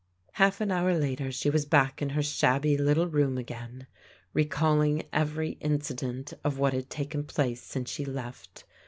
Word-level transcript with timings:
Half 0.31 0.61
an 0.61 0.71
hour 0.71 0.97
later 0.97 1.31
she 1.31 1.51
was 1.51 1.67
back 1.67 2.01
in 2.01 2.09
her 2.09 2.23
shabby 2.23 2.75
little 2.75 3.05
room 3.07 3.37
again, 3.37 3.85
recalling 4.33 5.03
every 5.13 5.59
incident 5.59 6.33
of 6.43 6.57
what 6.57 6.73
had 6.73 6.89
taken 6.89 7.23
place 7.23 7.61
since 7.61 7.87
she 7.87 8.03
left. 8.03 8.63